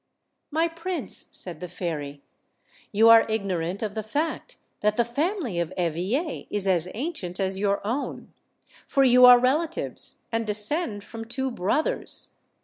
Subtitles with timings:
[0.49, 2.23] "My prince," said the fairy,
[2.91, 7.59] "you are ignorant of the fact that the family of Eveille is as ancient as
[7.59, 8.33] your own;
[8.87, 12.29] for you are relatives, and descend from two brothers.